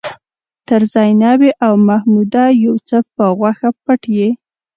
تر 0.67 0.81
زينبې 0.93 1.49
او 1.65 1.73
محموده 1.87 2.45
يو 2.65 2.75
څه 2.87 2.97
په 3.15 3.23
غوښه 3.37 3.69
پټ 3.83 4.01
يې. 4.17 4.29